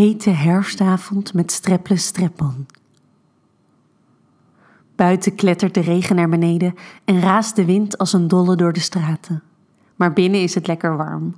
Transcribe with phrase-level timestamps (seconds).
[0.00, 2.66] hete herfstavond met strepples streppon.
[4.96, 6.74] Buiten klettert de regen naar beneden
[7.04, 9.42] en raast de wind als een dolle door de straten.
[9.96, 11.36] Maar binnen is het lekker warm.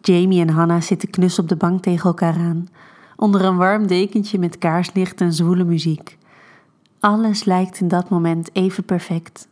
[0.00, 2.68] Jamie en Hannah zitten knus op de bank tegen elkaar aan,
[3.16, 6.18] onder een warm dekentje met kaarslicht en zwoele muziek.
[7.00, 9.48] Alles lijkt in dat moment even perfect.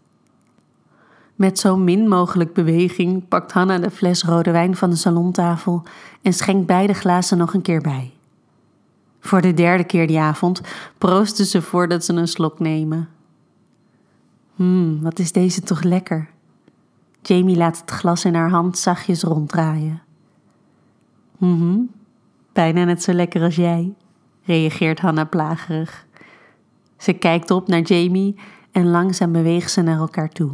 [1.34, 5.82] Met zo min mogelijk beweging pakt Hanna de fles rode wijn van de salontafel
[6.22, 8.12] en schenkt beide glazen nog een keer bij.
[9.24, 10.60] Voor de derde keer die avond
[10.98, 13.08] proosten ze voordat ze een slok nemen.
[14.54, 16.28] Hmm, wat is deze toch lekker?
[17.22, 20.02] Jamie laat het glas in haar hand zachtjes ronddraaien.
[21.38, 21.78] Mhm,
[22.52, 23.94] bijna net zo lekker als jij,
[24.44, 26.06] reageert Hanna plagerig.
[26.96, 28.36] Ze kijkt op naar Jamie
[28.72, 30.52] en langzaam beweegt ze naar elkaar toe.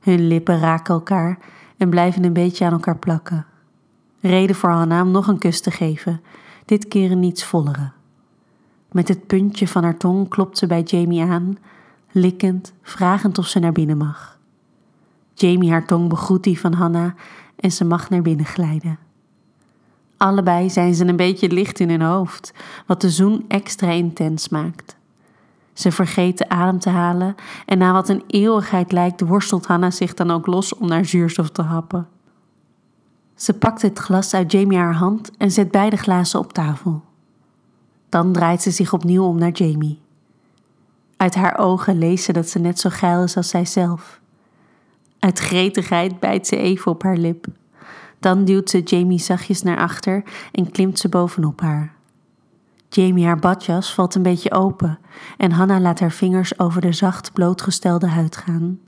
[0.00, 1.38] Hun lippen raken elkaar
[1.76, 3.46] en blijven een beetje aan elkaar plakken.
[4.20, 6.20] Reden voor Hanna om nog een kus te geven,
[6.66, 7.90] dit keer niets vollere.
[8.92, 11.58] Met het puntje van haar tong klopt ze bij Jamie aan,
[12.10, 14.38] likkend, vragend of ze naar binnen mag.
[15.34, 17.14] Jamie haar tong begroet die van Hanna
[17.56, 18.98] en ze mag naar binnen glijden.
[20.16, 22.52] Allebei zijn ze een beetje licht in hun hoofd,
[22.86, 24.96] wat de zoen extra intens maakt.
[25.72, 27.34] Ze vergeet adem te halen
[27.66, 31.50] en na wat een eeuwigheid lijkt, worstelt Hanna zich dan ook los om naar zuurstof
[31.50, 32.08] te happen.
[33.36, 37.02] Ze pakt het glas uit Jamie haar hand en zet beide glazen op tafel.
[38.08, 40.00] Dan draait ze zich opnieuw om naar Jamie.
[41.16, 44.20] Uit haar ogen leest ze dat ze net zo geil is als zijzelf.
[45.18, 47.46] Uit gretigheid bijt ze even op haar lip.
[48.18, 51.94] Dan duwt ze Jamie zachtjes naar achter en klimt ze bovenop haar.
[52.88, 54.98] Jamie haar badjas valt een beetje open
[55.36, 58.80] en Hanna laat haar vingers over de zacht blootgestelde huid gaan.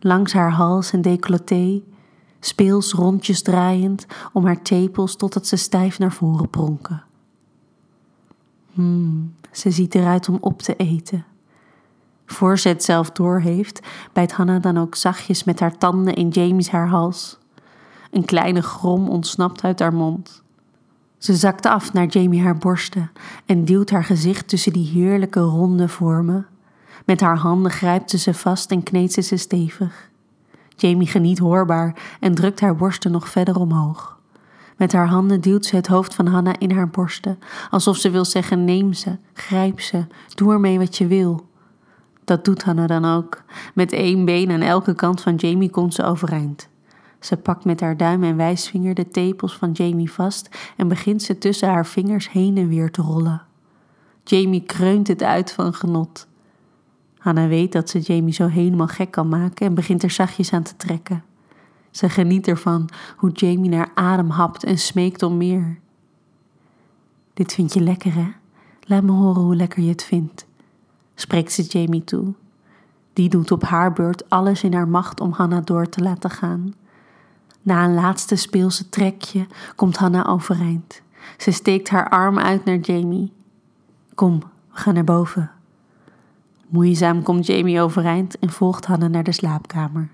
[0.00, 1.82] Langs haar hals en decolleté,
[2.40, 7.02] speels rondjes draaiend om haar tepels totdat ze stijf naar voren pronken.
[8.72, 11.24] Hmm, ze ziet eruit om op te eten.
[12.26, 13.80] Voor ze het zelf doorheeft,
[14.12, 17.38] bijt Hanna dan ook zachtjes met haar tanden in Jamie's haar hals.
[18.10, 20.42] Een kleine grom ontsnapt uit haar mond.
[21.18, 23.10] Ze zakt af naar Jamie haar borsten
[23.46, 26.46] en duwt haar gezicht tussen die heerlijke ronde vormen.
[27.04, 30.10] Met haar handen grijpt ze ze vast en kneedt ze ze stevig.
[30.80, 34.18] Jamie geniet hoorbaar en drukt haar borsten nog verder omhoog.
[34.76, 37.38] Met haar handen duwt ze het hoofd van Hanna in haar borsten,
[37.70, 41.46] alsof ze wil zeggen: neem ze, grijp ze, doe ermee wat je wil.
[42.24, 43.42] Dat doet Hanna dan ook.
[43.74, 46.68] Met één been aan elke kant van Jamie komt ze overeind.
[47.20, 51.38] Ze pakt met haar duim en wijsvinger de tepels van Jamie vast en begint ze
[51.38, 53.42] tussen haar vingers heen en weer te rollen.
[54.24, 56.27] Jamie kreunt het uit van genot.
[57.18, 60.62] Hanna weet dat ze Jamie zo helemaal gek kan maken en begint er zachtjes aan
[60.62, 61.24] te trekken.
[61.90, 65.78] Ze geniet ervan hoe Jamie naar adem hapt en smeekt om meer.
[67.34, 68.28] Dit vind je lekker, hè?
[68.80, 70.46] Laat me horen hoe lekker je het vindt,
[71.14, 72.34] spreekt ze Jamie toe.
[73.12, 76.74] Die doet op haar beurt alles in haar macht om Hanna door te laten gaan.
[77.62, 79.46] Na een laatste speelse trekje
[79.76, 81.02] komt Hanna overeind.
[81.36, 83.32] Ze steekt haar arm uit naar Jamie.
[84.14, 84.46] Kom, we
[84.78, 85.50] gaan naar boven.
[86.68, 90.08] Moeizaam komt Jamie overeind en volgt Hanna naar de slaapkamer.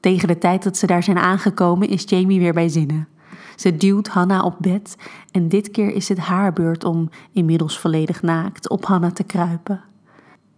[0.00, 3.08] Tegen de tijd dat ze daar zijn aangekomen is Jamie weer bij zinnen.
[3.56, 4.96] Ze duwt Hanna op bed
[5.30, 9.80] en dit keer is het haar beurt om, inmiddels volledig naakt, op Hanna te kruipen.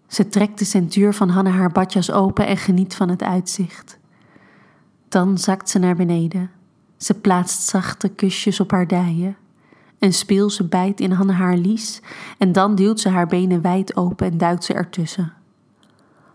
[0.06, 3.98] Ze trekt de centuur van Hanna haar badjas open en geniet van het uitzicht.
[5.08, 6.50] Dan zakt ze naar beneden.
[6.96, 9.36] Ze plaatst zachte kusjes op haar dijen.
[10.06, 12.00] En speel ze bijt in Hanna haar lies
[12.38, 15.32] en dan duwt ze haar benen wijd open en duikt ze ertussen.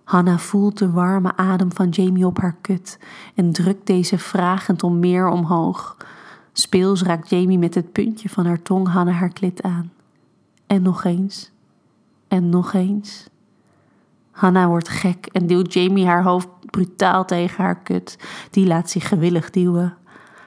[0.04, 3.00] Hanna voelt de warme adem van Jamie op haar kut
[3.36, 5.98] en drukt deze vragend om meer omhoog.
[6.54, 9.92] Speels raakt Jamie met het puntje van haar tong Hanna haar klit aan.
[10.68, 11.52] En nog eens.
[12.28, 13.30] En nog eens.
[14.32, 18.18] Hanna wordt gek en duwt Jamie haar hoofd brutaal tegen haar kut.
[18.50, 19.98] Die laat zich gewillig duwen.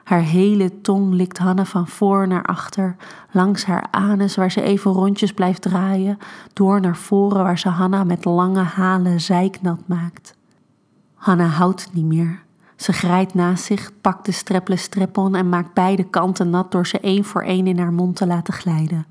[0.04, 2.96] Haar hele tong likt Hanna van voor naar achter,
[3.30, 6.18] langs haar anus waar ze even rondjes blijft draaien,
[6.52, 10.36] door naar voren waar ze Hanna met lange halen zijknat maakt.
[11.14, 12.42] Hanna houdt niet meer.
[12.76, 17.00] Ze grijpt naast zich, pakt de streple strep-on en maakt beide kanten nat door ze
[17.00, 19.06] één voor één in haar mond te laten glijden.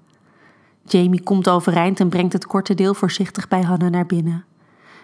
[0.85, 4.45] Jamie komt overeind en brengt het korte deel voorzichtig bij Hanna naar binnen.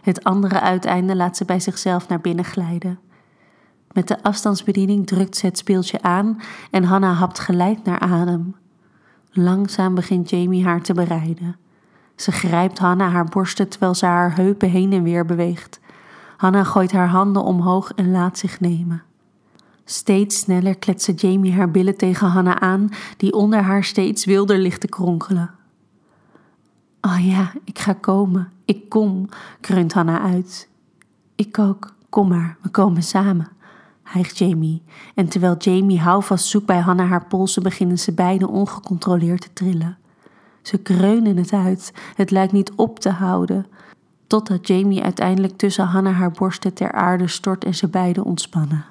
[0.02, 3.00] Het andere uiteinde laat ze bij zichzelf naar binnen glijden.
[3.94, 6.42] Met de afstandsbediening drukt ze het speeltje aan
[6.72, 8.56] en Hanna hapt gelijk naar adem.
[9.32, 11.58] Langzaam begint Jamie haar te bereiden.
[12.16, 15.80] Ze grijpt Hanna haar borsten terwijl ze haar heupen heen en weer beweegt.
[16.38, 19.04] Hanna gooit haar handen omhoog en laat zich nemen.
[19.86, 24.82] Steeds sneller kletste Jamie haar billen tegen Hannah aan, die onder haar steeds wilder ligt
[24.82, 25.52] te kronkelen.
[27.02, 30.70] Oh ja, ik ga komen, ik kom, kreunt Hannah uit.
[31.36, 33.48] Ik ook, kom maar, we komen samen,
[34.12, 34.82] hijgt Jamie.
[35.16, 39.98] En terwijl Jamie houvast zoekt bij Hannah haar polsen, beginnen ze beiden ongecontroleerd te trillen.
[40.62, 43.66] Ze kreunen het uit, het lijkt niet op te houden,
[44.28, 48.86] totdat Jamie uiteindelijk tussen Hannah haar borsten ter aarde stort en ze beiden ontspannen.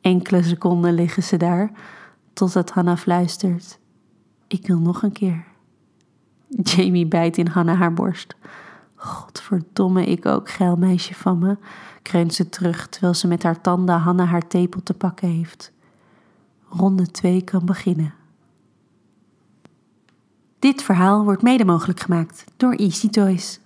[0.00, 1.70] Enkele seconden liggen ze daar,
[2.32, 3.78] totdat Hannah fluistert:
[4.46, 5.44] Ik wil nog een keer.
[6.62, 8.34] Jamie bijt in Hannah haar borst.
[9.04, 11.56] Godverdomme, ik ook, geil meisje van me,
[12.02, 15.72] kreunt ze terug terwijl ze met haar tanden Hannah haar tepel te pakken heeft.
[16.68, 18.14] Ronde 2 kan beginnen.
[20.58, 23.60] Dit verhaal wordt mede mogelijk gemaakt door Easy Toys.